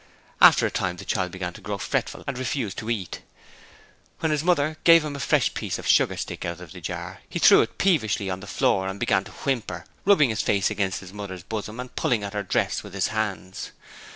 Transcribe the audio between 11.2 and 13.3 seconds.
bosom and pulling at her dress with his